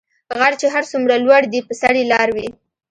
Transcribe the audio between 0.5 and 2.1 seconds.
چی هر څومره لوړ دي په سر یي